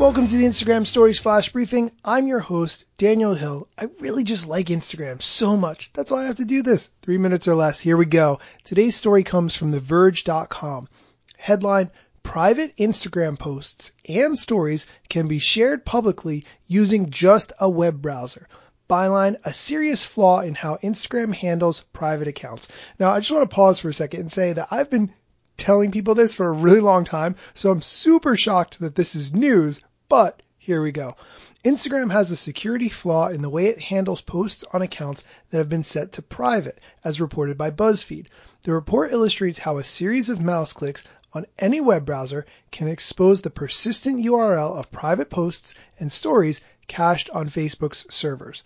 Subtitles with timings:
[0.00, 1.92] Welcome to the Instagram Stories Flash Briefing.
[2.02, 3.68] I'm your host, Daniel Hill.
[3.76, 5.92] I really just like Instagram so much.
[5.92, 6.90] That's why I have to do this.
[7.02, 7.80] Three minutes or less.
[7.80, 8.40] Here we go.
[8.64, 10.88] Today's story comes from TheVerge.com.
[11.36, 11.90] Headline,
[12.22, 18.48] private Instagram posts and stories can be shared publicly using just a web browser.
[18.88, 22.68] Byline, a serious flaw in how Instagram handles private accounts.
[22.98, 25.12] Now, I just want to pause for a second and say that I've been
[25.58, 29.34] telling people this for a really long time, so I'm super shocked that this is
[29.34, 31.16] news, but here we go.
[31.64, 35.68] Instagram has a security flaw in the way it handles posts on accounts that have
[35.68, 38.26] been set to private, as reported by BuzzFeed.
[38.62, 43.40] The report illustrates how a series of mouse clicks on any web browser can expose
[43.40, 48.64] the persistent URL of private posts and stories cached on Facebook's servers.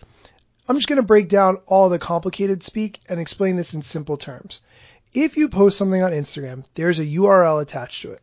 [0.67, 4.17] I'm just going to break down all the complicated speak and explain this in simple
[4.17, 4.61] terms.
[5.13, 8.21] If you post something on Instagram, there's a URL attached to it.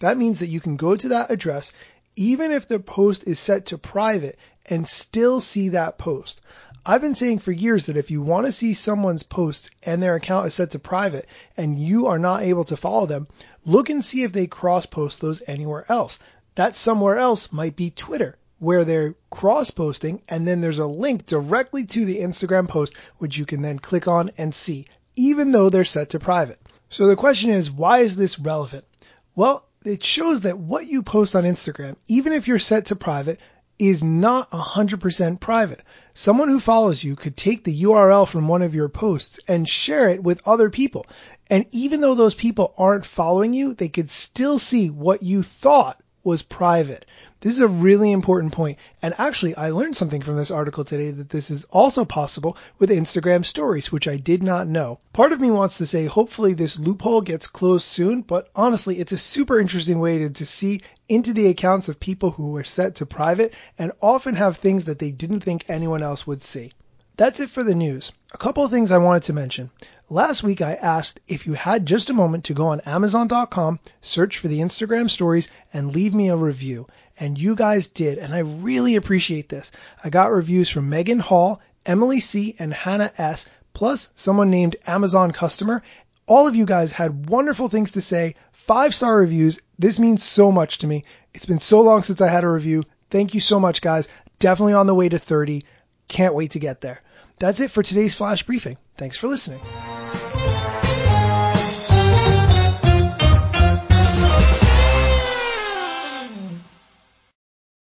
[0.00, 1.72] That means that you can go to that address
[2.16, 6.40] even if the post is set to private and still see that post.
[6.84, 10.14] I've been saying for years that if you want to see someone's post and their
[10.14, 13.28] account is set to private and you are not able to follow them,
[13.64, 16.18] look and see if they cross post those anywhere else.
[16.54, 21.26] That somewhere else might be Twitter where they're cross posting and then there's a link
[21.26, 25.70] directly to the Instagram post which you can then click on and see even though
[25.70, 26.60] they're set to private.
[26.88, 28.84] So the question is, why is this relevant?
[29.34, 33.40] Well, it shows that what you post on Instagram, even if you're set to private,
[33.78, 35.82] is not 100% private.
[36.14, 40.08] Someone who follows you could take the URL from one of your posts and share
[40.08, 41.06] it with other people.
[41.48, 46.02] And even though those people aren't following you, they could still see what you thought
[46.26, 47.06] was private.
[47.40, 48.78] This is a really important point.
[49.00, 52.90] And actually, I learned something from this article today that this is also possible with
[52.90, 54.98] Instagram stories, which I did not know.
[55.12, 59.12] Part of me wants to say hopefully this loophole gets closed soon, but honestly, it's
[59.12, 62.96] a super interesting way to, to see into the accounts of people who were set
[62.96, 66.72] to private and often have things that they didn't think anyone else would see.
[67.16, 68.10] That's it for the news.
[68.32, 69.70] A couple of things I wanted to mention.
[70.08, 74.38] Last week I asked if you had just a moment to go on Amazon.com, search
[74.38, 76.86] for the Instagram stories, and leave me a review.
[77.18, 79.72] And you guys did, and I really appreciate this.
[80.04, 85.32] I got reviews from Megan Hall, Emily C, and Hannah S, plus someone named Amazon
[85.32, 85.82] Customer.
[86.26, 89.60] All of you guys had wonderful things to say, five star reviews.
[89.76, 91.04] This means so much to me.
[91.34, 92.84] It's been so long since I had a review.
[93.10, 94.08] Thank you so much, guys.
[94.38, 95.64] Definitely on the way to 30.
[96.06, 97.00] Can't wait to get there.
[97.38, 98.78] That's it for today's flash briefing.
[98.96, 99.60] Thanks for listening.